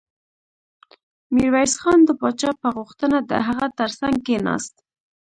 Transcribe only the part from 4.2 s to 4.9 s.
کېناست.